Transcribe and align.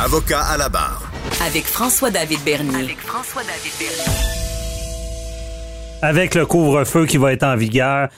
Avocat 0.00 0.42
à 0.42 0.56
la 0.56 0.68
barre. 0.68 1.10
Avec 1.44 1.64
François-David 1.64 2.38
Bernier. 2.44 2.84
Avec 2.84 3.00
François-David 3.00 3.72
Bernier. 3.80 4.18
Avec 6.02 6.36
le 6.36 6.46
couvre-feu 6.46 7.04
qui 7.06 7.16
va 7.16 7.32
être 7.32 7.42
en 7.42 7.56
vigueur, 7.56 8.08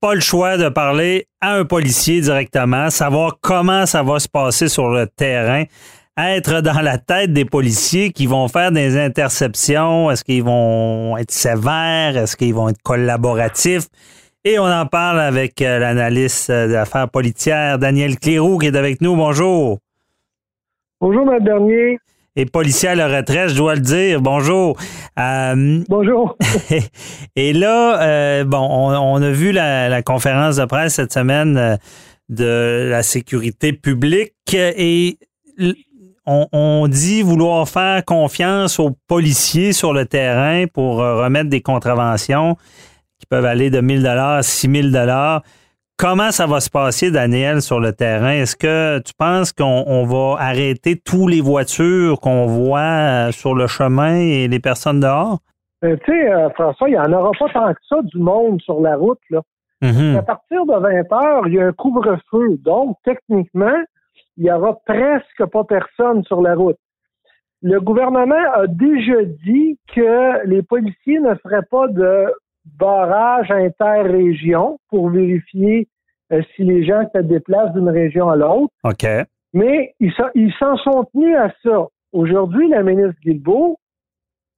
pas 0.00 0.14
le 0.14 0.20
choix 0.20 0.56
de 0.56 0.68
parler 0.68 1.26
à 1.40 1.54
un 1.54 1.64
policier 1.64 2.20
directement, 2.20 2.90
savoir 2.90 3.38
comment 3.40 3.86
ça 3.86 4.04
va 4.04 4.20
se 4.20 4.28
passer 4.28 4.68
sur 4.68 4.88
le 4.88 5.08
terrain, 5.08 5.64
être 6.16 6.60
dans 6.60 6.80
la 6.80 6.96
tête 6.96 7.32
des 7.32 7.44
policiers 7.44 8.12
qui 8.12 8.26
vont 8.28 8.46
faire 8.46 8.70
des 8.70 8.96
interceptions. 8.96 10.12
Est-ce 10.12 10.22
qu'ils 10.22 10.44
vont 10.44 11.16
être 11.16 11.32
sévères? 11.32 12.16
Est-ce 12.16 12.36
qu'ils 12.36 12.54
vont 12.54 12.68
être 12.68 12.82
collaboratifs? 12.84 13.88
Et 14.44 14.60
on 14.60 14.66
en 14.66 14.86
parle 14.86 15.18
avec 15.18 15.60
euh, 15.60 15.80
l'analyste 15.80 16.52
d'affaires 16.52 17.08
politiques, 17.08 17.52
Daniel 17.80 18.16
Clérou, 18.16 18.58
qui 18.58 18.66
est 18.66 18.76
avec 18.76 19.00
nous. 19.00 19.16
Bonjour. 19.16 19.80
Bonjour, 20.98 21.30
M. 21.30 21.44
Bernier. 21.44 21.98
Et 22.36 22.46
policier 22.46 22.88
à 22.88 22.94
la 22.94 23.06
retraite, 23.08 23.50
je 23.50 23.56
dois 23.56 23.74
le 23.74 23.82
dire. 23.82 24.22
Bonjour. 24.22 24.78
Euh, 25.18 25.82
Bonjour. 25.90 26.38
et 27.36 27.52
là, 27.52 28.00
euh, 28.00 28.44
bon, 28.44 28.66
on, 28.66 29.20
a 29.20 29.30
vu 29.30 29.52
la, 29.52 30.00
conférence 30.02 30.56
de 30.56 30.64
presse 30.64 30.94
cette 30.94 31.12
semaine 31.12 31.58
euh, 31.58 31.76
de 32.30 32.88
la 32.90 33.02
sécurité 33.02 33.74
publique 33.74 34.32
et 34.54 35.18
on, 36.24 36.46
on, 36.52 36.88
dit 36.88 37.20
vouloir 37.20 37.68
faire 37.68 38.02
confiance 38.02 38.80
aux 38.80 38.96
policiers 39.06 39.74
sur 39.74 39.92
le 39.92 40.06
terrain 40.06 40.64
pour 40.66 40.96
remettre 40.96 41.50
des 41.50 41.60
contraventions 41.60 42.56
qui 43.18 43.26
peuvent 43.26 43.44
aller 43.44 43.68
de 43.68 43.82
1000 43.82 44.02
dollars 44.02 44.36
à 44.38 44.42
6000 44.42 44.92
dollars. 44.92 45.42
Comment 45.98 46.30
ça 46.30 46.46
va 46.46 46.60
se 46.60 46.68
passer, 46.68 47.10
Daniel, 47.10 47.62
sur 47.62 47.80
le 47.80 47.90
terrain? 47.90 48.32
Est-ce 48.32 48.54
que 48.54 48.98
tu 48.98 49.14
penses 49.18 49.54
qu'on 49.54 50.04
va 50.04 50.36
arrêter 50.38 51.00
toutes 51.02 51.30
les 51.30 51.40
voitures 51.40 52.20
qu'on 52.20 52.44
voit 52.44 53.28
euh, 53.28 53.32
sur 53.32 53.54
le 53.54 53.66
chemin 53.66 54.16
et 54.16 54.46
les 54.46 54.60
personnes 54.60 55.00
dehors? 55.00 55.38
Euh, 55.84 55.96
tu 56.04 56.12
sais, 56.12 56.30
euh, 56.30 56.50
François, 56.50 56.90
il 56.90 56.92
n'y 56.92 56.98
en 56.98 57.10
aura 57.14 57.30
pas 57.38 57.48
tant 57.48 57.72
que 57.72 57.80
ça 57.88 58.02
du 58.02 58.18
monde 58.18 58.60
sur 58.60 58.82
la 58.82 58.94
route. 58.96 59.20
Là. 59.30 59.40
Mm-hmm. 59.82 60.18
À 60.18 60.22
partir 60.22 60.66
de 60.66 60.74
20 60.74 61.12
heures, 61.12 61.48
il 61.48 61.54
y 61.54 61.60
a 61.60 61.66
un 61.68 61.72
couvre-feu. 61.72 62.58
Donc, 62.58 62.98
techniquement, 63.02 63.82
il 64.36 64.44
n'y 64.44 64.52
aura 64.52 64.76
presque 64.84 65.46
pas 65.50 65.64
personne 65.64 66.22
sur 66.24 66.42
la 66.42 66.54
route. 66.54 66.76
Le 67.62 67.80
gouvernement 67.80 68.34
a 68.52 68.66
déjà 68.66 69.24
dit 69.24 69.78
que 69.94 70.46
les 70.46 70.62
policiers 70.62 71.20
ne 71.20 71.34
feraient 71.36 71.66
pas 71.70 71.88
de 71.88 72.26
barrage 72.78 73.50
interrégion 73.50 74.78
pour 74.88 75.10
vérifier 75.10 75.88
euh, 76.32 76.42
si 76.54 76.64
les 76.64 76.84
gens 76.84 77.08
se 77.14 77.20
déplacent 77.20 77.72
d'une 77.72 77.88
région 77.88 78.28
à 78.28 78.36
l'autre. 78.36 78.72
OK. 78.84 79.06
Mais 79.52 79.94
ils 80.00 80.52
s'en 80.58 80.76
sont 80.76 81.04
tenus 81.12 81.36
à 81.36 81.50
ça. 81.62 81.86
Aujourd'hui, 82.12 82.68
la 82.68 82.82
ministre 82.82 83.20
Guilbeault 83.22 83.78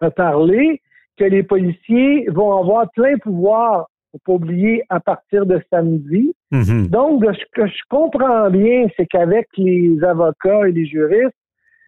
a 0.00 0.10
parlé 0.10 0.80
que 1.16 1.24
les 1.24 1.42
policiers 1.42 2.26
vont 2.30 2.56
avoir 2.56 2.90
plein 2.92 3.16
pouvoir, 3.18 3.88
faut 4.12 4.18
pas 4.24 4.32
oublier, 4.32 4.82
à 4.88 5.00
partir 5.00 5.44
de 5.44 5.60
samedi. 5.70 6.34
Mm-hmm. 6.52 6.88
Donc, 6.88 7.24
ce 7.24 7.44
que 7.52 7.66
je 7.66 7.82
comprends 7.88 8.50
bien, 8.50 8.86
c'est 8.96 9.06
qu'avec 9.06 9.48
les 9.56 10.02
avocats 10.02 10.68
et 10.68 10.72
les 10.72 10.86
juristes, 10.86 11.34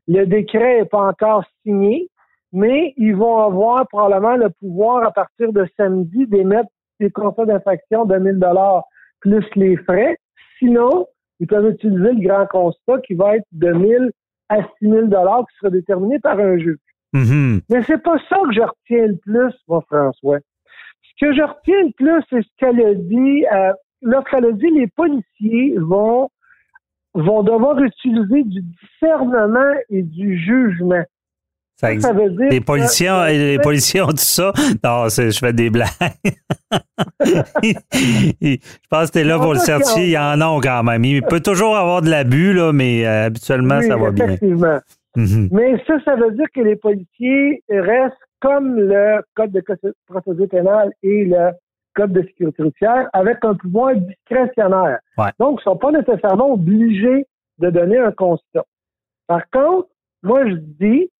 le 0.06 0.24
décret 0.26 0.80
n'est 0.80 0.86
pas 0.86 1.08
encore 1.08 1.44
signé 1.62 2.09
mais 2.52 2.94
ils 2.96 3.14
vont 3.14 3.38
avoir 3.38 3.86
probablement 3.88 4.36
le 4.36 4.50
pouvoir 4.50 5.04
à 5.04 5.12
partir 5.12 5.52
de 5.52 5.66
samedi 5.76 6.26
d'émettre 6.26 6.68
des 6.98 7.10
contrats 7.10 7.46
d'infraction 7.46 8.04
de 8.04 8.16
1000 8.16 8.38
dollars 8.38 8.84
plus 9.20 9.44
les 9.56 9.76
frais. 9.78 10.16
Sinon, 10.58 11.06
ils 11.38 11.46
peuvent 11.46 11.70
utiliser 11.70 12.12
le 12.12 12.26
grand 12.26 12.46
constat 12.46 13.00
qui 13.06 13.14
va 13.14 13.36
être 13.36 13.46
de 13.52 13.72
1000 13.72 14.10
à 14.48 14.58
6000 14.80 15.08
dollars 15.08 15.44
qui 15.48 15.56
sera 15.58 15.70
déterminé 15.70 16.18
par 16.18 16.38
un 16.38 16.58
juge. 16.58 16.78
Mm-hmm. 17.14 17.60
Mais 17.70 17.82
c'est 17.84 18.02
pas 18.02 18.18
ça 18.28 18.36
que 18.46 18.52
je 18.52 18.60
retiens 18.60 19.06
le 19.06 19.16
plus, 19.16 19.54
moi, 19.68 19.82
François. 19.86 20.38
Ce 20.38 21.26
que 21.26 21.34
je 21.34 21.42
retiens 21.42 21.82
le 21.82 21.92
plus, 21.92 22.22
c'est 22.30 22.42
ce 22.42 22.48
qu'elle 22.58 22.80
a 22.84 22.94
dit. 22.94 23.46
Euh, 23.52 23.72
Lorsqu'elle 24.02 24.46
a 24.46 24.52
dit 24.52 24.70
les 24.70 24.86
policiers 24.86 25.74
vont 25.78 26.30
vont 27.12 27.42
devoir 27.42 27.78
utiliser 27.82 28.44
du 28.44 28.62
discernement 28.62 29.74
et 29.90 30.02
du 30.02 30.38
jugement 30.38 31.02
les 31.82 32.60
policiers, 32.60 33.10
les 33.28 33.58
policiers 33.58 34.02
ont 34.02 34.08
dit 34.08 34.24
ça. 34.24 34.52
Non, 34.84 35.08
je 35.08 35.38
fais 35.38 35.52
des 35.52 35.70
blagues. 35.70 35.88
je 37.22 38.56
pense 38.90 39.08
que 39.08 39.12
tu 39.12 39.18
es 39.18 39.24
là 39.24 39.38
pour 39.38 39.54
le 39.54 39.58
certifier. 39.58 40.04
Il 40.04 40.10
y 40.10 40.18
en 40.18 40.40
a 40.40 40.60
quand 40.62 40.82
même. 40.82 41.04
Il 41.04 41.22
peut 41.22 41.40
toujours 41.40 41.76
avoir 41.76 42.02
de 42.02 42.10
l'abus, 42.10 42.52
là, 42.52 42.72
mais 42.72 43.06
euh, 43.06 43.26
habituellement, 43.26 43.80
ça 43.80 43.96
va 43.96 44.10
bien. 44.10 44.26
Effectivement. 44.26 44.78
Mhm. 45.16 45.48
Mais 45.52 45.82
ça, 45.86 45.94
ça 46.04 46.16
veut 46.16 46.32
dire 46.32 46.46
que 46.54 46.60
les 46.60 46.76
policiers 46.76 47.62
restent 47.68 48.14
comme 48.40 48.76
le 48.76 49.22
Code 49.34 49.52
de 49.52 49.62
procédure 50.06 50.48
pénale 50.48 50.92
et 51.02 51.24
le 51.24 51.50
Code 51.94 52.12
de 52.12 52.22
sécurité 52.22 52.62
routière 52.62 53.08
avec 53.12 53.38
un 53.42 53.54
pouvoir 53.54 53.94
discrétionnaire. 53.96 55.00
Donc, 55.38 55.60
ils 55.60 55.68
ne 55.68 55.72
sont 55.72 55.76
pas 55.76 55.92
nécessairement 55.92 56.52
obligés 56.52 57.26
de 57.58 57.70
donner 57.70 57.98
un 57.98 58.12
constat. 58.12 58.64
Par 59.26 59.42
contre, 59.50 59.88
moi, 60.22 60.48
je 60.48 60.54
dis, 60.54 61.10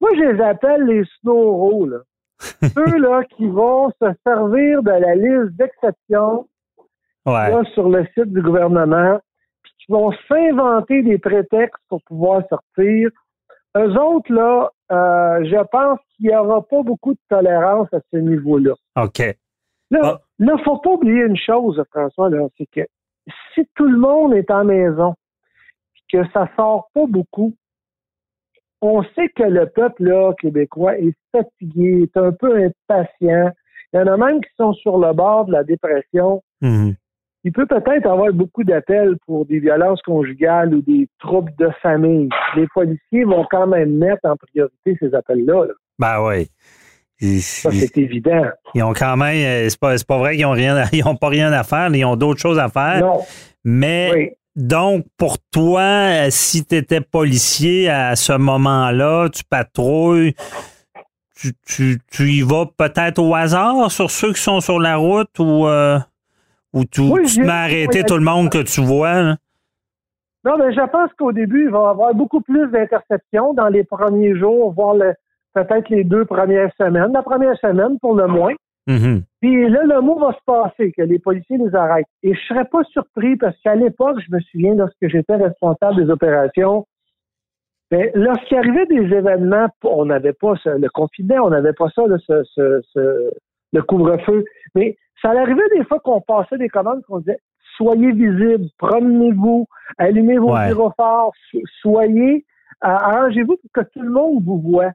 moi, 0.00 0.10
je 0.14 0.20
les 0.20 0.40
appelle 0.42 0.84
les 0.84 1.04
snow 1.20 1.86
là. 1.86 1.98
Ceux 2.74 2.98
là 2.98 3.24
qui 3.24 3.46
vont 3.46 3.90
se 3.90 4.06
servir 4.26 4.82
de 4.82 4.90
la 4.90 5.14
liste 5.14 5.56
d'exception 5.56 6.46
sur 7.74 7.88
le 7.88 8.06
site 8.14 8.32
du 8.32 8.42
gouvernement, 8.42 9.18
puis 9.62 9.72
qui 9.78 9.92
vont 9.92 10.12
s'inventer 10.28 11.02
des 11.02 11.18
prétextes 11.18 11.82
pour 11.88 12.02
pouvoir 12.02 12.42
sortir. 12.48 13.10
Eux 13.76 13.98
autres, 13.98 14.32
là, 14.32 14.70
euh, 14.92 15.44
je 15.44 15.62
pense 15.70 15.98
qu'il 16.14 16.28
n'y 16.28 16.36
aura 16.36 16.62
pas 16.62 16.82
beaucoup 16.82 17.14
de 17.14 17.18
tolérance 17.28 17.88
à 17.92 17.98
ce 18.12 18.18
niveau-là. 18.18 18.74
OK. 18.96 19.22
Là, 19.90 20.20
il 20.38 20.46
ne 20.46 20.56
faut 20.58 20.78
pas 20.78 20.90
oublier 20.90 21.22
une 21.24 21.36
chose, 21.36 21.82
François, 21.90 22.30
c'est 22.58 22.66
que 22.66 22.86
si 23.54 23.68
tout 23.74 23.86
le 23.86 23.98
monde 23.98 24.34
est 24.34 24.50
en 24.50 24.64
maison, 24.64 25.14
que 26.12 26.18
ça 26.32 26.48
sort 26.56 26.88
pas 26.94 27.06
beaucoup, 27.08 27.54
on 28.82 29.02
sait 29.02 29.28
que 29.34 29.42
le 29.42 29.66
peuple 29.66 30.04
là, 30.04 30.32
québécois 30.40 30.98
est 30.98 31.14
fatigué, 31.32 32.02
est 32.02 32.16
un 32.16 32.32
peu 32.32 32.56
impatient. 32.56 33.50
Il 33.92 33.96
y 33.96 33.98
en 33.98 34.06
a 34.06 34.16
même 34.16 34.40
qui 34.40 34.50
sont 34.56 34.72
sur 34.74 34.98
le 34.98 35.12
bord 35.12 35.46
de 35.46 35.52
la 35.52 35.64
dépression. 35.64 36.42
Mhm. 36.60 36.94
Il 37.44 37.52
peut 37.52 37.66
peut-être 37.66 38.06
avoir 38.06 38.32
beaucoup 38.32 38.64
d'appels 38.64 39.16
pour 39.24 39.46
des 39.46 39.60
violences 39.60 40.02
conjugales 40.02 40.74
ou 40.74 40.82
des 40.82 41.08
troubles 41.20 41.52
de 41.58 41.70
famille. 41.80 42.28
Les 42.56 42.66
policiers 42.74 43.24
vont 43.24 43.46
quand 43.48 43.68
même 43.68 43.96
mettre 43.96 44.24
en 44.24 44.36
priorité 44.36 44.96
ces 44.98 45.14
appels-là. 45.14 45.66
Ben 45.98 46.20
oui. 46.26 46.50
Ça, 47.40 47.70
c'est 47.70 47.96
évident. 47.98 48.46
Ils 48.74 48.82
ont 48.82 48.92
quand 48.92 49.16
même, 49.16 49.36
euh, 49.36 49.68
c'est 49.68 49.78
pas, 49.78 49.94
pas 50.06 50.18
vrai 50.18 50.36
qu'ils 50.36 50.44
ont 50.44 50.50
rien, 50.50 50.84
ils 50.92 51.06
ont 51.06 51.16
pas 51.16 51.28
rien 51.28 51.52
à 51.52 51.62
faire, 51.62 51.88
ils 51.94 52.04
ont 52.04 52.16
d'autres 52.16 52.40
choses 52.40 52.58
à 52.58 52.68
faire. 52.68 53.00
Non. 53.00 53.20
Mais 53.64 54.36
donc, 54.56 55.04
pour 55.18 55.36
toi, 55.52 55.82
euh, 55.82 56.26
si 56.30 56.64
tu 56.64 56.76
étais 56.76 57.02
policier 57.02 57.90
à 57.90 58.16
ce 58.16 58.32
moment-là, 58.32 59.28
tu 59.28 59.44
patrouilles, 59.44 60.34
tu, 61.36 61.52
tu, 61.66 61.98
tu 62.10 62.22
y 62.30 62.40
vas 62.40 62.64
peut-être 62.64 63.18
au 63.18 63.34
hasard 63.34 63.90
sur 63.90 64.10
ceux 64.10 64.32
qui 64.32 64.40
sont 64.40 64.60
sur 64.60 64.80
la 64.80 64.96
route 64.96 65.38
ou, 65.38 65.66
euh, 65.66 65.98
ou 66.72 66.84
tu, 66.84 67.02
tu 67.26 67.36
te 67.36 67.40
mets 67.40 67.50
arrêter 67.50 68.02
tout 68.02 68.16
le 68.16 68.24
monde 68.24 68.48
que 68.48 68.62
tu 68.62 68.80
vois? 68.80 69.36
Non, 70.44 70.56
mais 70.58 70.72
je 70.72 70.90
pense 70.90 71.10
qu'au 71.18 71.32
début, 71.32 71.64
il 71.64 71.70
va 71.70 71.78
y 71.78 71.90
avoir 71.90 72.14
beaucoup 72.14 72.40
plus 72.40 72.68
d'interceptions 72.70 73.52
dans 73.52 73.68
les 73.68 73.84
premiers 73.84 74.38
jours, 74.38 74.72
voire 74.72 74.96
peut-être 75.52 75.90
les 75.90 76.04
deux 76.04 76.24
premières 76.24 76.70
semaines. 76.78 77.12
La 77.12 77.22
première 77.22 77.58
semaine, 77.58 77.98
pour 78.00 78.14
le 78.14 78.26
moins. 78.26 78.54
Mm-hmm. 78.88 79.22
Puis 79.40 79.68
là, 79.68 79.82
le 79.84 80.00
mot 80.00 80.18
va 80.18 80.32
se 80.32 80.44
passer, 80.44 80.92
que 80.92 81.02
les 81.02 81.18
policiers 81.18 81.58
nous 81.58 81.74
arrêtent. 81.74 82.06
Et 82.22 82.34
je 82.34 82.40
serais 82.46 82.64
pas 82.64 82.84
surpris 82.84 83.36
parce 83.36 83.56
qu'à 83.62 83.74
l'époque, 83.74 84.18
je 84.26 84.34
me 84.34 84.40
souviens, 84.40 84.74
lorsque 84.74 85.08
j'étais 85.08 85.36
responsable 85.36 86.04
des 86.04 86.10
opérations, 86.10 86.86
ben, 87.90 88.10
lorsqu'il 88.14 88.56
arrivait 88.58 88.86
des 88.86 89.14
événements, 89.14 89.68
on 89.84 90.06
n'avait 90.06 90.32
pas 90.32 90.54
le 90.64 90.88
confinement, 90.88 91.44
on 91.44 91.50
n'avait 91.50 91.72
pas 91.72 91.88
ça, 91.94 92.02
le 92.06 93.82
couvre-feu. 93.82 94.44
Mais 94.74 94.96
ça 95.22 95.30
arrivait 95.30 95.68
des 95.76 95.84
fois 95.84 96.00
qu'on 96.00 96.20
passait 96.20 96.58
des 96.58 96.68
commandes 96.68 97.02
qu'on 97.04 97.18
disait 97.18 97.38
soyez 97.76 98.12
visibles, 98.12 98.68
promenez-vous, 98.78 99.66
allumez 99.98 100.38
vos 100.38 100.54
ouais. 100.54 100.68
gyrophares, 100.68 101.30
soyez, 101.80 102.44
arrangez-vous 102.80 103.56
pour 103.56 103.70
que 103.72 103.88
tout 103.92 104.02
le 104.02 104.10
monde 104.10 104.42
vous 104.44 104.60
voit. 104.60 104.92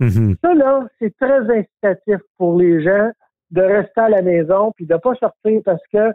Mm-hmm. 0.00 0.36
Ça, 0.42 0.54
là, 0.54 0.86
c'est 0.98 1.16
très 1.18 1.40
incitatif 1.40 2.20
pour 2.38 2.58
les 2.58 2.82
gens 2.82 3.10
de 3.52 3.62
rester 3.62 4.00
à 4.00 4.08
la 4.08 4.22
maison 4.22 4.72
puis 4.76 4.86
de 4.86 4.96
pas 4.96 5.14
sortir 5.14 5.60
parce 5.64 5.82
que 5.92 6.12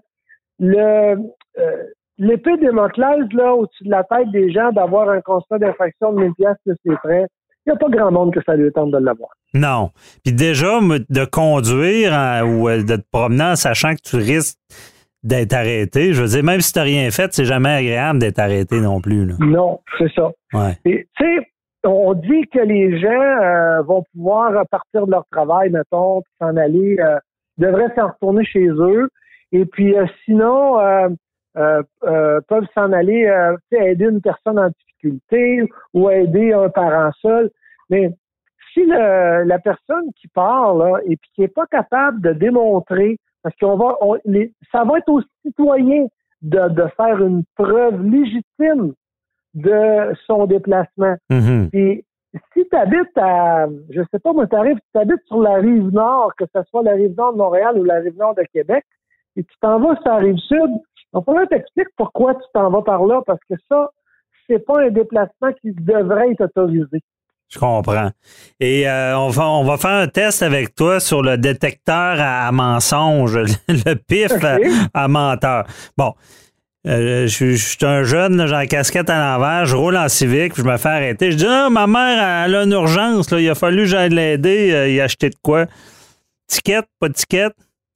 le 0.60 1.18
euh, 1.60 1.84
l'épée 2.18 2.58
là, 2.60 3.54
au-dessus 3.54 3.84
de 3.84 3.92
la 3.92 4.04
tête 4.04 4.30
des 4.32 4.52
gens, 4.52 4.72
d'avoir 4.72 5.10
un 5.10 5.22
constat 5.22 5.60
d'infraction 5.60 6.14
de 6.14 6.22
1000 6.22 6.34
pièces 6.34 6.58
plus 6.66 6.76
les 6.86 6.96
frais, 6.98 7.28
il 7.66 7.72
n'y 7.72 7.74
a 7.74 7.76
pas 7.76 7.90
grand 7.90 8.12
monde 8.12 8.34
que 8.34 8.40
ça 8.46 8.56
lui 8.56 8.72
tente 8.72 8.92
de 8.92 8.98
l'avoir. 8.98 9.30
Non. 9.54 9.92
Puis 10.24 10.34
déjà, 10.34 10.80
de 10.82 11.26
conduire 11.26 12.12
ou 12.46 12.70
euh, 12.70 12.84
de 12.84 12.96
te 12.96 13.06
promener 13.12 13.44
en 13.44 13.56
sachant 13.56 13.94
que 13.94 14.02
tu 14.02 14.16
risques 14.16 14.58
d'être 15.24 15.54
arrêté. 15.54 16.14
Je 16.14 16.22
veux 16.22 16.30
dire, 16.30 16.44
même 16.44 16.62
si 16.62 16.72
tu 16.72 16.80
n'as 16.80 16.86
rien 16.86 17.12
fait, 17.12 17.34
c'est 17.34 17.46
jamais 17.46 17.70
agréable 17.70 18.20
d'être 18.20 18.40
arrêté 18.40 18.80
non 18.80 19.02
plus. 19.02 19.28
Non, 19.40 19.82
c'est 19.98 20.12
ça. 20.14 20.32
Tu 20.86 21.08
sais, 21.20 21.38
on 21.88 22.14
dit 22.14 22.48
que 22.48 22.60
les 22.60 23.00
gens 23.00 23.10
euh, 23.10 23.82
vont 23.82 24.04
pouvoir 24.14 24.66
partir 24.70 25.06
de 25.06 25.12
leur 25.12 25.26
travail, 25.32 25.70
mettons, 25.70 26.22
s'en 26.40 26.56
aller, 26.58 26.98
euh, 27.00 27.18
devraient 27.58 27.94
s'en 27.96 28.10
retourner 28.10 28.46
chez 28.46 28.68
eux. 28.68 29.10
Et 29.52 29.66
puis 29.66 29.98
euh, 29.98 30.06
sinon, 30.26 30.78
peuvent 31.54 32.68
s'en 32.76 32.92
aller 32.92 33.32
aider 33.72 34.06
une 34.06 34.22
personne 34.22 34.60
en 34.60 34.70
difficulté 34.70 35.68
ou 35.94 36.10
aider 36.10 36.54
un 36.54 36.70
parent 36.70 37.12
seul. 37.22 37.50
Mais 37.90 38.14
si 38.74 38.86
la 38.86 39.60
personne 39.60 40.12
qui 40.20 40.28
parle 40.28 41.02
et 41.06 41.16
puis 41.16 41.30
qui 41.34 41.42
n'est 41.42 41.48
pas 41.48 41.66
capable 41.66 42.22
de 42.22 42.34
démontrer, 42.34 43.18
parce 43.42 43.56
qu'on 43.58 43.78
va, 43.78 43.98
ça 44.72 44.84
va 44.84 45.00
être 45.00 45.10
aux 45.10 45.22
citoyens 45.44 46.06
de 46.44 46.88
faire 46.96 47.24
une 47.24 47.44
preuve 47.56 48.04
légitime 48.04 48.94
de 49.58 50.14
son 50.28 50.46
déplacement. 50.46 51.16
Mm-hmm. 51.32 51.70
Puis, 51.70 52.06
si 52.54 52.68
tu 52.70 52.78
habites 52.78 53.18
à, 53.18 53.68
je 53.90 54.02
sais 54.12 54.20
pas, 54.20 54.32
moi, 54.34 54.48
tu 54.48 54.56
arrives, 54.56 54.80
tu 54.94 55.02
habites 55.02 55.26
sur 55.28 55.42
la 55.42 55.56
rive 55.56 55.90
nord, 55.92 56.32
que 56.38 56.46
ce 56.54 56.62
soit 56.70 56.84
la 56.84 56.94
rive 56.94 57.16
nord 57.18 57.34
de 57.34 57.38
Montréal 57.38 57.78
ou 57.78 57.84
la 57.84 57.96
rive 57.96 58.18
nord 58.18 58.36
de 58.36 58.44
Québec, 58.54 58.86
et 59.36 59.44
tu 59.44 59.56
t'en 59.62 59.80
vas 59.80 59.96
sur 60.02 60.12
la 60.12 60.18
rive 60.18 60.38
sud, 60.38 60.70
il 61.14 61.22
faudrait 61.24 61.48
t'expliquer 61.48 61.90
pourquoi 61.98 62.36
tu 62.36 62.44
t'en 62.54 62.70
vas 62.70 62.82
par 62.82 63.04
là, 63.06 63.22
parce 63.26 63.40
que 63.50 63.56
ça, 63.70 63.90
c'est 64.48 64.64
pas 64.66 64.82
un 64.82 64.90
déplacement 64.90 65.52
qui 65.62 65.72
devrait 65.72 66.32
être 66.32 66.46
autorisé. 66.46 67.02
Je 67.50 67.60
comprends. 67.60 68.10
Et 68.60 68.90
euh, 68.90 69.18
on, 69.18 69.30
va, 69.30 69.50
on 69.50 69.64
va 69.64 69.78
faire 69.78 69.92
un 69.92 70.08
test 70.08 70.44
avec 70.44 70.76
toi 70.76 71.00
sur 71.00 71.22
le 71.22 71.38
détecteur 71.38 72.18
à, 72.20 72.52
mensonge, 72.52 73.38
le 73.70 73.94
pif 73.96 74.34
à, 74.94 75.08
menteur. 75.08 75.66
Bon, 75.98 76.14
euh, 76.88 77.28
je, 77.28 77.56
suis 77.56 77.86
un 77.86 78.04
jeune, 78.04 78.48
j'ai 78.48 78.54
la 78.54 78.66
casquette 78.66 79.10
à 79.10 79.20
l'envers, 79.20 79.66
je 79.66 79.76
roule 79.76 79.98
en 79.98 80.08
civique, 80.08 80.54
puis 80.54 80.64
je 80.64 80.68
me 80.68 80.78
fais 80.78 80.90
arrêter. 80.90 81.32
Je 81.32 81.38
dis 81.38 81.46
Ah, 81.48 81.70
ma 81.70 81.86
mère, 81.86 82.46
elle 82.46 82.56
a 82.56 82.64
une 82.64 82.72
urgence, 82.72 83.30
là, 83.30 83.42
il 83.42 83.50
a 83.50 83.56
fallu 83.56 83.80
que 83.80 83.86
j'aille 83.86 84.10
l'aider, 84.10 84.72
euh, 84.74 84.88
il 84.88 85.02
a 85.02 85.04
acheté 85.04 85.30
de 85.30 85.36
quoi? 85.44 85.66
Ticket, 86.48 86.84
pas 87.00 87.10
de 87.10 87.14
ticket? 87.14 87.50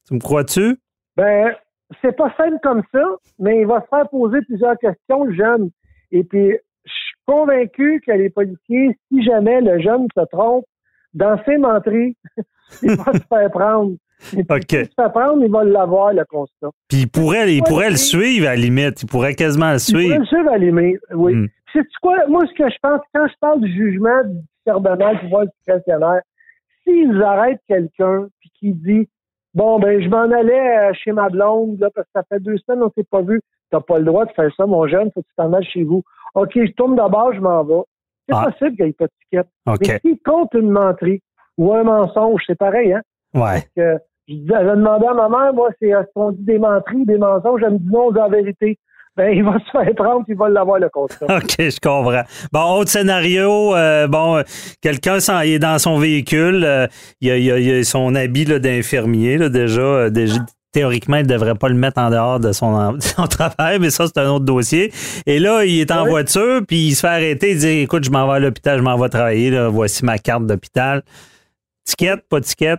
Tu 0.06 0.14
me 0.14 0.18
crois-tu? 0.18 0.76
Ben, 1.16 1.54
c'est 2.02 2.14
pas 2.14 2.34
simple 2.36 2.58
comme 2.62 2.82
ça, 2.92 3.02
mais 3.38 3.60
il 3.60 3.66
va 3.66 3.80
se 3.80 3.86
faire 3.88 4.08
poser 4.10 4.40
plusieurs 4.42 4.76
questions, 4.76 5.24
le 5.24 5.34
jeune. 5.34 5.70
Et 6.10 6.24
puis, 6.24 6.58
je 6.84 6.90
suis 6.90 7.16
convaincu 7.26 8.02
que 8.06 8.12
les 8.12 8.28
policiers, 8.28 8.98
si 9.08 9.22
jamais 9.22 9.62
le 9.62 9.80
jeune 9.80 10.06
se 10.14 10.24
trompe 10.30 10.66
dans 11.14 11.42
ses 11.44 11.56
menteries, 11.56 12.16
il 12.82 12.96
va 12.96 13.12
se 13.14 13.26
faire 13.26 13.50
prendre. 13.50 13.92
OK. 14.48 14.66
Si 14.70 14.88
prendre, 14.96 15.44
il 15.44 15.50
va 15.50 15.64
l'avoir, 15.64 16.12
le 16.12 16.24
constat. 16.24 16.68
Puis 16.88 17.02
il 17.02 17.08
pourrait, 17.10 17.52
il 17.54 17.62
pourrait 17.62 17.90
le 17.90 17.96
suivre 17.96 18.46
à 18.46 18.50
la 18.50 18.56
limite. 18.56 19.02
Il 19.02 19.08
pourrait 19.08 19.34
quasiment 19.34 19.72
le 19.72 19.78
suivre. 19.78 20.00
Il 20.00 20.06
pourrait 20.08 20.18
le 20.18 20.26
suivre 20.26 20.48
à 20.48 20.52
la 20.52 20.58
limite, 20.58 21.00
oui. 21.14 21.34
Hmm. 21.34 21.46
C'est 21.72 21.80
quoi? 22.02 22.26
Moi, 22.28 22.42
ce 22.46 22.54
que 22.62 22.68
je 22.68 22.76
pense, 22.82 23.00
quand 23.14 23.26
je 23.26 23.34
parle 23.40 23.60
du 23.60 23.72
jugement 23.72 24.22
du 24.24 24.38
discernement 24.66 25.12
du 25.14 25.18
pouvoir 25.20 25.44
discrétionnaire, 25.46 26.20
s'ils 26.84 27.22
arrêtent 27.22 27.62
quelqu'un 27.66 28.26
puis 28.40 28.50
qui 28.58 28.72
dit 28.72 29.08
Bon, 29.54 29.78
ben, 29.78 30.02
je 30.02 30.08
m'en 30.08 30.30
allais 30.30 30.78
euh, 30.78 30.92
chez 30.94 31.12
ma 31.12 31.28
blonde, 31.28 31.78
là, 31.78 31.88
parce 31.94 32.06
que 32.06 32.12
ça 32.14 32.22
fait 32.28 32.40
deux 32.40 32.56
semaines, 32.58 32.82
on 32.82 32.90
s'est 32.96 33.06
pas 33.10 33.20
vu. 33.22 33.40
T'as 33.70 33.80
pas 33.80 33.98
le 33.98 34.04
droit 34.04 34.24
de 34.24 34.32
faire 34.32 34.50
ça, 34.56 34.66
mon 34.66 34.86
jeune, 34.86 35.10
faut 35.12 35.20
que 35.22 35.26
tu 35.28 35.34
t'en 35.36 35.52
ailles 35.52 35.64
chez 35.66 35.82
vous. 35.82 36.02
OK, 36.34 36.50
je 36.54 36.72
tourne 36.72 36.94
d'abord, 36.96 37.32
je 37.34 37.40
m'en 37.40 37.62
vais. 37.64 37.82
C'est 38.28 38.34
Ah. 38.36 38.44
possible 38.50 38.76
qu'il 38.76 38.84
n'y 38.86 38.90
ait 38.90 38.94
pas 38.94 39.06
de 39.06 39.12
ticket. 39.22 39.48
OK. 39.66 39.78
Mais 39.88 39.98
s'il 40.00 40.18
compte 40.24 40.54
une 40.54 40.70
menterie 40.70 41.20
ou 41.58 41.72
un 41.74 41.82
mensonge, 41.82 42.42
c'est 42.46 42.58
pareil, 42.58 42.92
hein? 42.94 43.02
Ouais. 43.34 43.62
Je 44.28 44.34
demandais 44.34 45.06
à 45.08 45.14
ma 45.14 45.28
mère, 45.28 45.52
moi, 45.54 45.68
c'est 45.80 45.88
est-ce 45.88 46.06
qu'on 46.14 46.32
dit 46.32 46.44
des 46.44 46.58
menteries, 46.58 47.04
des 47.06 47.18
mensonges? 47.18 47.60
Elle 47.64 47.74
me 47.74 47.78
dit 47.78 47.88
non, 47.92 48.10
la 48.10 48.28
vérité. 48.28 48.78
Ben, 49.14 49.28
il 49.36 49.44
va 49.44 49.58
se 49.58 49.70
faire 49.70 49.94
prendre, 49.94 50.24
puis 50.24 50.32
il 50.32 50.38
va 50.38 50.48
l'avoir 50.48 50.78
le 50.78 50.88
constat. 50.88 51.26
OK, 51.36 51.54
je 51.58 51.78
comprends. 51.80 52.22
Bon, 52.50 52.78
autre 52.78 52.90
scénario, 52.90 53.74
euh, 53.74 54.06
bon, 54.08 54.36
euh, 54.38 54.42
quelqu'un 54.80 55.18
est 55.42 55.58
dans 55.58 55.78
son 55.78 55.98
véhicule, 55.98 56.64
euh, 56.64 56.86
il, 57.20 57.30
a, 57.30 57.36
il 57.36 57.50
a- 57.52 57.58
il 57.58 57.74
a 57.74 57.84
son 57.84 58.14
habit 58.14 58.46
d'infirmier, 58.46 59.50
déjà, 59.50 59.80
euh, 59.82 60.08
déjà, 60.10 60.36
théoriquement, 60.72 61.16
il 61.18 61.24
ne 61.26 61.28
devrait 61.28 61.56
pas 61.56 61.68
le 61.68 61.74
mettre 61.74 62.00
en 62.00 62.08
dehors 62.08 62.40
de 62.40 62.52
son, 62.52 62.68
en- 62.68 62.92
de 62.94 63.02
son 63.02 63.26
travail, 63.26 63.78
mais 63.80 63.90
ça, 63.90 64.06
c'est 64.06 64.16
un 64.18 64.30
autre 64.30 64.46
dossier. 64.46 64.90
Et 65.26 65.38
là, 65.38 65.62
il 65.66 65.78
est 65.80 65.90
en 65.90 66.04
Oui. 66.04 66.08
voiture, 66.10 66.62
puis 66.66 66.78
il 66.88 66.94
se 66.94 67.00
fait 67.00 67.08
arrêter, 67.08 67.50
il 67.50 67.58
dit, 67.58 67.68
écoute, 67.80 68.04
je 68.04 68.10
m'en 68.10 68.26
vais 68.26 68.36
à 68.36 68.38
l'hôpital, 68.38 68.78
je 68.78 68.82
m'en 68.82 68.96
vais 68.96 69.10
travailler, 69.10 69.50
là, 69.50 69.68
voici 69.68 70.06
ma 70.06 70.16
carte 70.16 70.46
d'hôpital. 70.46 71.02
Ticket, 71.84 72.16
pas 72.30 72.40
de 72.40 72.46
ticket? 72.46 72.76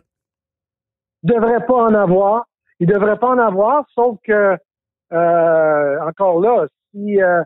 Il 1.24 1.34
devrait 1.34 1.66
pas 1.66 1.86
en 1.86 1.94
avoir. 1.94 2.46
Il 2.80 2.88
devrait 2.88 3.18
pas 3.18 3.30
en 3.30 3.38
avoir, 3.38 3.86
sauf 3.94 4.18
que, 4.24 4.58
euh, 5.14 6.00
encore 6.02 6.42
là, 6.42 6.66
si 6.92 7.22
euh, 7.22 7.42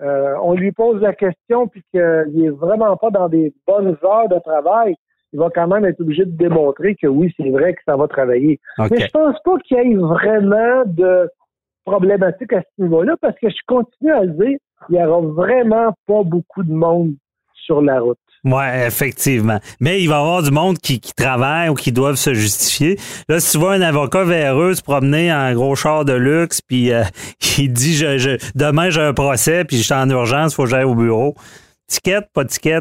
euh, 0.00 0.34
on 0.42 0.54
lui 0.54 0.72
pose 0.72 1.00
la 1.00 1.14
question 1.14 1.68
puis 1.68 1.82
qu'il 1.90 2.44
est 2.44 2.50
vraiment 2.50 2.96
pas 2.96 3.10
dans 3.10 3.28
des 3.28 3.52
bonnes 3.66 3.96
heures 4.04 4.28
de 4.28 4.38
travail, 4.40 4.94
il 5.32 5.38
va 5.38 5.48
quand 5.54 5.68
même 5.68 5.84
être 5.84 6.00
obligé 6.00 6.24
de 6.24 6.36
démontrer 6.36 6.96
que 6.96 7.06
oui, 7.06 7.32
c'est 7.36 7.50
vrai 7.50 7.74
que 7.74 7.80
ça 7.86 7.96
va 7.96 8.08
travailler. 8.08 8.58
Mais 8.78 8.98
je 8.98 9.10
pense 9.10 9.40
pas 9.44 9.58
qu'il 9.58 9.76
y 9.76 9.80
ait 9.80 9.96
vraiment 9.96 10.82
de 10.86 11.30
problématique 11.84 12.52
à 12.52 12.62
ce 12.62 12.82
niveau-là 12.82 13.16
parce 13.20 13.38
que 13.38 13.48
je 13.48 13.58
continue 13.66 14.12
à 14.12 14.24
le 14.24 14.30
dire, 14.30 14.58
il 14.88 14.96
y 14.96 15.04
aura 15.04 15.20
vraiment 15.20 15.92
pas 16.06 16.22
beaucoup 16.24 16.62
de 16.62 16.72
monde 16.72 17.14
sur 17.54 17.82
la 17.82 18.00
route. 18.00 18.18
Oui, 18.44 18.62
effectivement. 18.86 19.58
Mais 19.80 20.00
il 20.02 20.08
va 20.08 20.16
y 20.16 20.18
avoir 20.18 20.42
du 20.42 20.50
monde 20.50 20.78
qui, 20.78 20.98
qui 20.98 21.12
travaille 21.12 21.68
ou 21.68 21.74
qui 21.74 21.92
doivent 21.92 22.14
se 22.16 22.32
justifier. 22.32 22.96
Là, 23.28 23.38
si 23.38 23.52
tu 23.52 23.58
vois 23.58 23.74
un 23.74 23.82
avocat 23.82 24.24
véreux 24.24 24.72
se 24.74 24.82
promener 24.82 25.30
en 25.32 25.52
gros 25.52 25.74
char 25.74 26.04
de 26.06 26.14
luxe, 26.14 26.62
puis 26.62 26.90
euh, 26.92 27.02
il 27.58 27.72
dit 27.72 27.94
je, 27.94 28.16
je- 28.18 28.38
demain 28.54 28.88
j'ai 28.90 29.02
un 29.02 29.12
procès, 29.12 29.64
puis 29.64 29.76
je 29.76 29.82
suis 29.82 29.94
en 29.94 30.08
urgence, 30.08 30.54
faut 30.54 30.64
que 30.64 30.70
j'aille 30.70 30.84
au 30.84 30.94
bureau. 30.94 31.34
Ticket, 31.86 32.20
pas 32.32 32.44
de 32.44 32.48
ticket? 32.48 32.80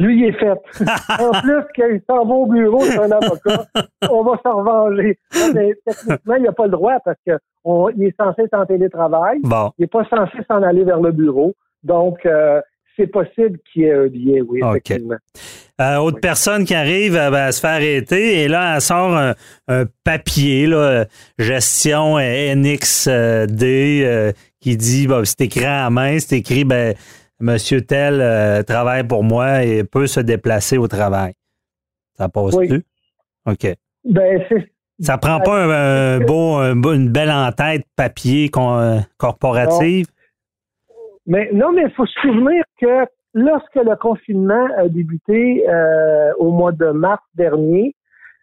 Lui, 0.00 0.16
il 0.20 0.24
est 0.26 0.32
fait. 0.32 0.50
en 1.22 1.40
plus, 1.40 1.62
qu'il 1.74 2.00
s'en 2.08 2.24
va 2.24 2.34
au 2.34 2.46
bureau, 2.46 2.80
c'est 2.82 2.98
un 3.00 3.10
avocat, 3.10 3.64
on 4.10 4.22
va 4.22 4.40
s'en 4.44 4.58
revenger. 4.58 5.18
Mais 5.54 5.72
techniquement, 5.84 6.34
il 6.36 6.42
n'a 6.44 6.52
pas 6.52 6.64
le 6.66 6.70
droit 6.70 6.98
parce 7.04 7.16
qu'il 7.24 8.04
est 8.06 8.16
censé 8.16 8.42
être 8.42 8.54
en 8.54 8.64
télétravail. 8.64 9.38
Bon, 9.42 9.70
Il 9.78 9.82
n'est 9.82 9.86
pas 9.88 10.04
censé 10.08 10.38
s'en 10.48 10.62
aller 10.62 10.84
vers 10.84 11.00
le 11.00 11.10
bureau. 11.10 11.52
Donc, 11.82 12.24
euh, 12.26 12.60
c'est 12.98 13.06
possible 13.06 13.58
qu'il 13.72 13.82
y 13.82 13.84
ait 13.86 13.94
un 13.94 14.06
billet, 14.08 14.40
oui, 14.42 14.60
effectivement. 14.62 15.16
Euh, 15.80 15.96
autre 15.98 16.18
personne 16.20 16.64
qui 16.64 16.74
arrive 16.74 17.14
euh, 17.16 17.30
ben, 17.30 17.46
elle 17.46 17.52
se 17.52 17.60
fait 17.60 17.66
arrêter 17.68 18.42
et 18.42 18.48
là, 18.48 18.74
elle 18.74 18.80
sort 18.80 19.16
un, 19.16 19.34
un 19.68 19.84
papier, 20.02 20.66
là, 20.66 21.04
gestion 21.38 22.18
NXD, 22.18 23.62
euh, 23.62 24.32
qui 24.60 24.76
dit, 24.76 25.06
bon, 25.06 25.24
c'est 25.24 25.40
écrit 25.42 25.64
à 25.64 25.88
main, 25.90 26.18
c'est 26.18 26.36
écrit, 26.38 26.64
ben, 26.64 26.94
Monsieur 27.40 27.82
tel 27.82 28.20
euh, 28.20 28.64
travaille 28.64 29.04
pour 29.06 29.22
moi 29.22 29.62
et 29.62 29.84
peut 29.84 30.08
se 30.08 30.18
déplacer 30.18 30.76
au 30.76 30.88
travail. 30.88 31.34
Ça 32.16 32.28
passe 32.28 32.54
Oui. 32.56 32.66
plus? 32.66 32.82
OK. 33.46 33.76
Ben, 34.04 34.40
Ça 34.98 35.18
prend 35.18 35.38
pas 35.38 35.62
un, 35.62 35.70
un 35.70 36.18
beau, 36.18 36.54
un 36.56 36.74
beau- 36.74 36.94
une 36.94 37.10
belle 37.10 37.30
en-tête 37.30 37.84
papier 37.94 38.48
con- 38.48 39.04
corporative? 39.18 40.06
Mais 41.28 41.50
non, 41.52 41.72
mais 41.72 41.82
il 41.82 41.90
faut 41.90 42.06
se 42.06 42.20
souvenir 42.20 42.64
que 42.80 43.04
lorsque 43.34 43.74
le 43.76 43.94
confinement 43.96 44.66
a 44.76 44.88
débuté 44.88 45.68
euh, 45.68 46.32
au 46.38 46.50
mois 46.50 46.72
de 46.72 46.86
mars 46.86 47.22
dernier, 47.34 47.94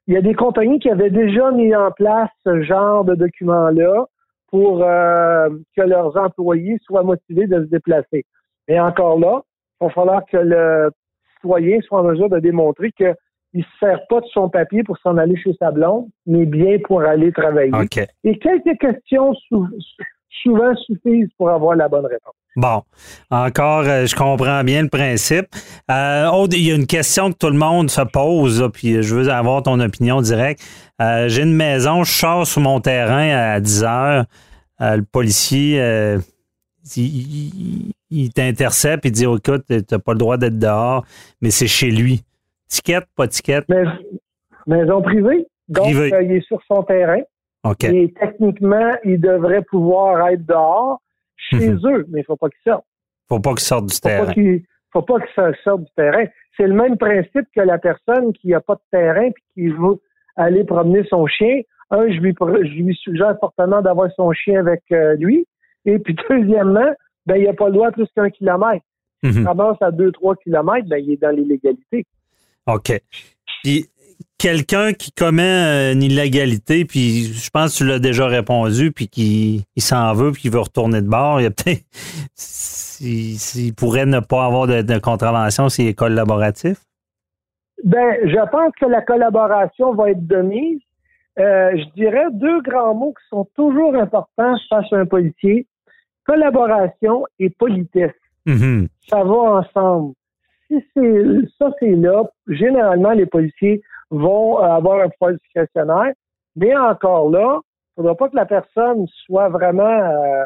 il 0.07 0.13
y 0.13 0.17
a 0.17 0.21
des 0.21 0.35
compagnies 0.35 0.77
qui 0.79 0.91
avaient 0.91 1.09
déjà 1.09 1.51
mis 1.51 1.75
en 1.75 1.89
place 1.91 2.29
ce 2.45 2.61
genre 2.61 3.03
de 3.03 3.15
document-là 3.15 4.05
pour 4.51 4.83
euh, 4.83 5.49
que 5.75 5.81
leurs 5.81 6.15
employés 6.15 6.77
soient 6.83 7.01
motivés 7.03 7.47
de 7.47 7.63
se 7.63 7.69
déplacer. 7.69 8.23
Et 8.67 8.79
encore 8.79 9.19
là, 9.19 9.41
il 9.81 9.87
va 9.87 9.89
falloir 9.89 10.25
que 10.27 10.37
le 10.37 10.91
citoyen 11.33 11.81
soit 11.81 12.01
en 12.01 12.03
mesure 12.03 12.29
de 12.29 12.39
démontrer 12.39 12.91
qu'il 12.91 13.15
ne 13.55 13.63
se 13.63 13.67
sert 13.79 14.05
pas 14.07 14.21
de 14.21 14.27
son 14.27 14.47
papier 14.47 14.83
pour 14.83 14.99
s'en 14.99 15.17
aller 15.17 15.35
chez 15.37 15.53
sa 15.53 15.71
blonde, 15.71 16.07
mais 16.27 16.45
bien 16.45 16.77
pour 16.83 17.01
aller 17.01 17.31
travailler. 17.31 17.73
OK. 17.73 17.97
Et 18.23 18.37
quelques 18.37 18.77
questions 18.77 19.33
sou- 19.49 19.67
souvent 20.43 20.73
suffisent 20.75 21.29
pour 21.37 21.49
avoir 21.49 21.75
la 21.75 21.87
bonne 21.87 22.05
réponse. 22.05 22.33
Bon, 22.57 22.83
encore, 23.31 23.83
euh, 23.85 24.05
je 24.05 24.15
comprends 24.15 24.63
bien 24.63 24.83
le 24.83 24.87
principe. 24.89 25.47
Euh, 25.91 26.47
il 26.51 26.61
y 26.65 26.71
a 26.71 26.75
une 26.75 26.87
question 26.87 27.31
que 27.31 27.37
tout 27.37 27.49
le 27.49 27.57
monde 27.57 27.89
se 27.89 28.01
pose, 28.01 28.61
là, 28.61 28.69
puis 28.69 29.03
je 29.03 29.13
veux 29.15 29.29
avoir 29.29 29.63
ton 29.63 29.79
opinion 29.81 30.21
directe. 30.21 30.61
Euh, 31.01 31.27
J'ai 31.27 31.43
une 31.43 31.55
maison, 31.55 32.03
je 32.05 32.11
sors 32.13 32.47
sur 32.47 32.61
mon 32.61 32.79
terrain 32.79 33.29
à 33.29 33.59
10 33.59 33.83
heures. 33.83 34.25
Euh, 34.81 34.97
le 34.97 35.03
policier, 35.03 35.81
il, 36.95 37.01
il- 37.01 37.91
il 38.11 38.31
t'intercepte 38.31 39.05
et 39.05 39.11
dit 39.11 39.25
oh, 39.25 39.37
écoute, 39.37 39.63
tu 39.67 39.81
n'as 39.91 39.99
pas 39.99 40.13
le 40.13 40.19
droit 40.19 40.37
d'être 40.37 40.57
dehors, 40.59 41.03
mais 41.41 41.49
c'est 41.51 41.67
chez 41.67 41.89
lui. 41.91 42.23
Ticket, 42.69 43.01
pas 43.15 43.27
ticket? 43.27 43.61
Mais, 43.67 43.83
maison 44.67 45.01
privée. 45.01 45.47
Donc, 45.67 45.87
il 45.89 46.31
est 46.31 46.45
sur 46.47 46.59
son 46.67 46.83
terrain. 46.83 47.19
Et 47.93 48.13
techniquement, 48.19 48.91
il 49.03 49.19
devrait 49.19 49.63
pouvoir 49.63 50.27
être 50.29 50.45
dehors 50.45 51.01
chez 51.35 51.69
Mhm. 51.69 51.79
eux, 51.85 52.05
mais 52.09 52.19
il 52.19 52.21
ne 52.21 52.25
faut 52.25 52.35
pas 52.37 52.49
qu'il 52.49 52.71
sorte. 52.71 52.85
Faut 53.29 53.39
pas 53.39 53.51
qu'il 53.51 53.59
sorte 53.61 53.85
du 53.87 53.93
Il 53.93 54.07
ne 54.07 54.09
terrain. 54.09 54.59
faut 54.93 55.01
pas 55.01 55.19
qu'il 55.19 55.33
se 55.35 55.61
sorte 55.63 55.81
du 55.81 55.91
terrain. 55.95 56.25
C'est 56.57 56.67
le 56.67 56.73
même 56.73 56.97
principe 56.97 57.47
que 57.55 57.61
la 57.61 57.77
personne 57.77 58.33
qui 58.33 58.49
n'a 58.49 58.61
pas 58.61 58.75
de 58.75 58.81
terrain 58.91 59.25
et 59.25 59.33
qui 59.53 59.67
veut 59.67 59.99
aller 60.35 60.63
promener 60.63 61.03
son 61.09 61.25
chien 61.27 61.61
un, 61.91 62.07
je 62.07 62.19
lui, 62.19 62.33
je 62.39 62.81
lui 62.83 62.95
suggère 62.95 63.37
fortement 63.39 63.81
d'avoir 63.81 64.09
son 64.15 64.31
chien 64.33 64.59
avec 64.59 64.81
euh, 64.91 65.15
lui. 65.15 65.47
Et 65.85 65.99
puis, 65.99 66.15
deuxièmement, 66.29 66.91
ben, 67.25 67.35
il 67.37 67.45
n'a 67.45 67.53
pas 67.53 67.67
le 67.67 67.73
droit 67.73 67.91
plus 67.91 68.07
qu'un 68.15 68.29
kilomètre. 68.29 68.83
Mm 69.23 69.29
-hmm. 69.29 69.47
avance 69.49 69.77
à 69.81 69.91
2-3 69.91 70.35
kilomètres, 70.43 70.87
ben, 70.87 70.97
il 70.97 71.11
est 71.13 71.21
dans 71.21 71.35
l'illégalité. 71.35 72.05
OK. 72.67 72.89
Puis, 73.63 73.85
quelqu'un 74.37 74.93
qui 74.93 75.11
commet 75.11 75.91
une 75.93 76.03
illégalité, 76.03 76.85
puis 76.85 77.33
je 77.33 77.49
pense 77.49 77.73
que 77.73 77.77
tu 77.77 77.85
l'as 77.85 77.99
déjà 77.99 78.27
répondu, 78.27 78.91
puis 78.91 79.07
qui 79.07 79.65
il 79.75 79.81
s'en 79.81 80.13
veut, 80.13 80.31
puis 80.31 80.43
qui 80.43 80.49
veut 80.49 80.59
retourner 80.59 81.01
de 81.01 81.07
bord, 81.07 81.41
il 81.41 81.51
pourrait 83.77 84.05
ne 84.05 84.19
pas 84.19 84.45
avoir 84.45 84.67
de, 84.67 84.81
de 84.81 84.97
contravention 84.97 85.69
s'il 85.69 85.87
est 85.87 85.93
collaboratif? 85.93 86.77
Ben, 87.83 88.17
je 88.23 88.49
pense 88.49 88.71
que 88.79 88.85
la 88.85 89.01
collaboration 89.01 89.93
va 89.93 90.11
être 90.11 90.25
de 90.25 90.41
mise. 90.41 90.79
Euh, 91.37 91.75
je 91.75 91.83
dirais 91.95 92.27
deux 92.31 92.61
grands 92.61 92.95
mots 92.95 93.13
qui 93.13 93.27
sont 93.29 93.45
toujours 93.55 93.93
importants 93.95 94.55
face 94.69 94.85
à 94.91 94.97
un 94.97 95.05
policier 95.05 95.67
collaboration 96.25 97.25
et 97.39 97.49
politesse. 97.49 98.13
Mm-hmm. 98.47 98.87
Ça 99.09 99.23
va 99.23 99.59
ensemble. 99.59 100.13
Si 100.67 100.83
c'est 100.95 101.23
ça, 101.59 101.69
c'est 101.79 101.91
là, 101.91 102.23
généralement, 102.47 103.11
les 103.11 103.27
policiers 103.27 103.83
vont 104.11 104.57
avoir 104.57 105.01
un 105.01 105.09
pouvoir 105.09 105.33
discrétionnaire, 105.33 106.13
mais 106.55 106.75
encore 106.75 107.29
là, 107.29 107.59
il 107.97 108.01
ne 108.01 108.03
faudra 108.03 108.15
pas 108.15 108.29
que 108.29 108.35
la 108.35 108.45
personne 108.45 109.07
soit 109.25 109.49
vraiment, 109.49 109.83
euh, 109.83 110.43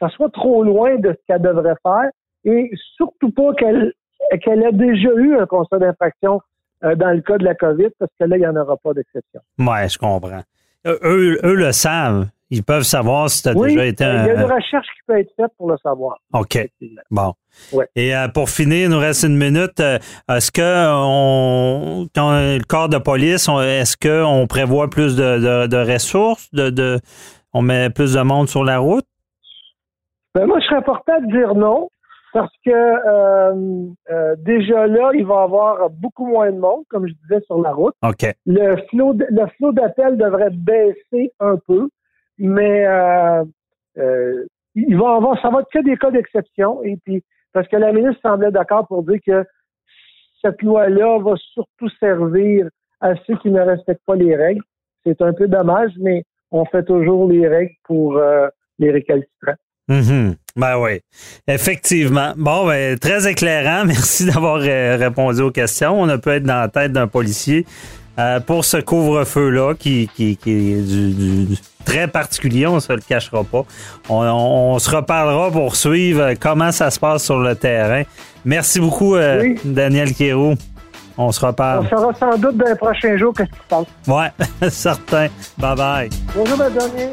ça 0.00 0.08
soit 0.10 0.30
trop 0.30 0.62
loin 0.62 0.96
de 0.96 1.10
ce 1.10 1.18
qu'elle 1.26 1.42
devrait 1.42 1.76
faire, 1.82 2.10
et 2.44 2.70
surtout 2.96 3.30
pas 3.30 3.54
qu'elle 3.54 3.92
qu'elle 4.44 4.62
ait 4.62 4.72
déjà 4.72 5.10
eu 5.16 5.36
un 5.36 5.46
constat 5.46 5.78
d'infraction 5.78 6.40
euh, 6.84 6.94
dans 6.94 7.10
le 7.10 7.20
cas 7.20 7.38
de 7.38 7.44
la 7.44 7.54
COVID, 7.54 7.88
parce 7.98 8.10
que 8.18 8.24
là, 8.24 8.36
il 8.36 8.40
n'y 8.40 8.46
en 8.46 8.56
aura 8.56 8.76
pas 8.76 8.94
d'exception. 8.94 9.40
Oui, 9.58 9.88
je 9.88 9.98
comprends. 9.98 10.42
Eux, 10.86 11.38
eux 11.44 11.54
le 11.54 11.72
savent. 11.72 12.26
Ils 12.54 12.62
peuvent 12.62 12.82
savoir 12.82 13.30
si 13.30 13.42
tu 13.42 13.48
as 13.48 13.54
déjà 13.54 13.86
été 13.86 14.04
un. 14.04 14.24
Il 14.24 14.26
y 14.26 14.30
a 14.30 14.34
une 14.34 14.52
recherche 14.52 14.86
qui 14.86 15.00
peut 15.06 15.18
être 15.18 15.32
faite 15.34 15.50
pour 15.56 15.70
le 15.70 15.76
savoir. 15.78 16.18
OK. 16.34 16.58
Bon. 17.10 17.32
Ouais. 17.72 17.88
Et 17.96 18.14
euh, 18.14 18.28
pour 18.28 18.50
finir, 18.50 18.84
il 18.84 18.90
nous 18.90 18.98
reste 18.98 19.22
une 19.22 19.38
minute. 19.38 19.80
Euh, 19.80 19.98
est-ce 20.28 20.52
que 20.52 20.86
on, 20.92 22.08
quand 22.14 22.32
le 22.32 22.62
corps 22.62 22.90
de 22.90 22.98
police, 22.98 23.48
est-ce 23.48 23.96
qu'on 23.96 24.46
prévoit 24.46 24.90
plus 24.90 25.16
de, 25.16 25.38
de, 25.38 25.66
de 25.66 25.92
ressources, 25.92 26.52
de, 26.52 26.68
de, 26.68 27.00
on 27.54 27.62
met 27.62 27.88
plus 27.88 28.12
de 28.12 28.20
monde 28.20 28.50
sur 28.50 28.64
la 28.64 28.80
route? 28.80 29.06
Ben 30.34 30.44
moi, 30.44 30.58
je 30.60 30.66
serais 30.66 30.82
porté 30.82 31.12
à 31.12 31.20
dire 31.20 31.54
non, 31.54 31.88
parce 32.34 32.52
que 32.66 32.70
euh, 32.70 33.86
euh, 34.10 34.36
déjà 34.40 34.86
là, 34.86 35.10
il 35.14 35.24
va 35.24 35.36
y 35.36 35.44
avoir 35.44 35.88
beaucoup 35.88 36.26
moins 36.26 36.52
de 36.52 36.58
monde, 36.58 36.84
comme 36.90 37.06
je 37.06 37.14
disais, 37.22 37.40
sur 37.46 37.62
la 37.62 37.72
route. 37.72 37.94
OK. 38.02 38.30
Le 38.44 38.76
flot, 38.90 39.14
le 39.14 39.46
flot 39.56 39.72
d'appels 39.72 40.18
devrait 40.18 40.50
baisser 40.50 41.32
un 41.40 41.56
peu 41.66 41.88
mais 42.42 42.84
euh, 42.86 43.44
euh, 43.98 44.44
il 44.74 44.96
va 44.96 45.14
avoir, 45.16 45.40
ça 45.40 45.48
va 45.48 45.60
être 45.60 45.70
que 45.72 45.84
des 45.84 45.96
cas 45.96 46.10
d'exception. 46.10 46.82
Et 46.82 46.96
puis, 47.04 47.22
parce 47.52 47.68
que 47.68 47.76
la 47.76 47.92
ministre 47.92 48.20
semblait 48.20 48.50
d'accord 48.50 48.86
pour 48.88 49.04
dire 49.04 49.20
que 49.24 49.44
cette 50.42 50.60
loi-là 50.62 51.20
va 51.20 51.34
surtout 51.54 51.88
servir 52.00 52.68
à 53.00 53.14
ceux 53.26 53.36
qui 53.38 53.50
ne 53.50 53.60
respectent 53.60 54.04
pas 54.06 54.16
les 54.16 54.34
règles. 54.34 54.62
C'est 55.04 55.22
un 55.22 55.32
peu 55.32 55.46
dommage, 55.46 55.92
mais 56.00 56.24
on 56.50 56.64
fait 56.64 56.84
toujours 56.84 57.30
les 57.30 57.46
règles 57.46 57.74
pour 57.84 58.16
euh, 58.16 58.48
les 58.78 58.90
récalcitrants. 58.90 59.54
Mm-hmm. 59.88 60.34
Ben 60.56 60.78
oui, 60.80 61.00
effectivement. 61.46 62.32
Bon, 62.36 62.66
ben, 62.66 62.98
très 62.98 63.30
éclairant. 63.30 63.84
Merci 63.86 64.26
d'avoir 64.26 64.60
répondu 64.60 65.42
aux 65.42 65.50
questions. 65.50 66.00
On 66.00 66.08
a 66.08 66.18
pu 66.18 66.30
être 66.30 66.44
dans 66.44 66.60
la 66.60 66.68
tête 66.68 66.92
d'un 66.92 67.08
policier. 67.08 67.66
Euh, 68.18 68.40
pour 68.40 68.66
ce 68.66 68.76
couvre-feu-là, 68.76 69.74
qui, 69.74 70.08
qui, 70.14 70.32
est 70.32 70.86
du, 70.86 71.56
très 71.84 72.08
particulier, 72.08 72.66
on 72.66 72.80
se 72.80 72.92
le 72.92 73.00
cachera 73.00 73.44
pas. 73.44 73.64
On, 74.08 74.24
on, 74.24 74.74
on, 74.74 74.78
se 74.78 74.90
reparlera 74.94 75.50
pour 75.50 75.76
suivre 75.76 76.34
comment 76.40 76.72
ça 76.72 76.90
se 76.90 76.98
passe 76.98 77.24
sur 77.24 77.38
le 77.38 77.54
terrain. 77.54 78.02
Merci 78.44 78.80
beaucoup, 78.80 79.14
euh, 79.14 79.40
oui. 79.42 79.58
Daniel 79.64 80.14
Kérou. 80.14 80.54
On 81.18 81.30
se 81.30 81.44
reparle. 81.44 81.86
On 81.86 81.88
saura 81.88 82.14
sans 82.14 82.38
doute 82.38 82.56
dans 82.56 82.66
les 82.66 82.74
prochains 82.74 83.16
jours 83.16 83.34
qu'est-ce 83.36 83.50
qui 83.50 83.56
se 83.56 83.68
passe. 83.68 83.86
Ouais, 84.06 84.70
certain. 84.70 85.28
Bye 85.58 85.76
bye. 85.76 86.10
Bonjour, 86.34 86.56
Daniel. 86.56 87.12